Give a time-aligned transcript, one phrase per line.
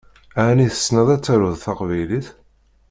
[0.45, 2.27] Ɛni tessneḍ ad taruḍ taqbaylit?